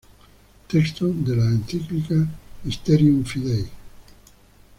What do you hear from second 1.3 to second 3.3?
la encíclica Mysterium